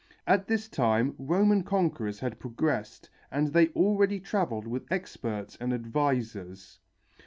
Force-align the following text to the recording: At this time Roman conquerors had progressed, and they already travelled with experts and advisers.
At 0.25 0.47
this 0.47 0.67
time 0.67 1.13
Roman 1.19 1.61
conquerors 1.63 2.21
had 2.21 2.39
progressed, 2.39 3.11
and 3.29 3.49
they 3.53 3.67
already 3.73 4.19
travelled 4.19 4.65
with 4.65 4.91
experts 4.91 5.57
and 5.61 5.71
advisers. 5.73 6.79